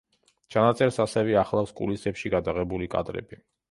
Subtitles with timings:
[0.55, 3.45] ჩანაწერს ასევე ახლავს კულისებში გადაღებული კადრები.